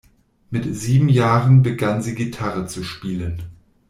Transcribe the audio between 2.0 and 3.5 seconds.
sie Gitarre zu spielen.